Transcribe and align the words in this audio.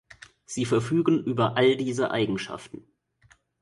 Sie 0.45 0.65
verfügen 0.65 1.23
über 1.23 1.57
all 1.57 1.75
diese 1.77 2.09
Eigenschaften. 2.09 2.87